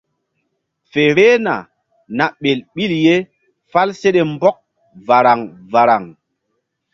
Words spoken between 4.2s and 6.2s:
mbɔk varaŋ varaŋ.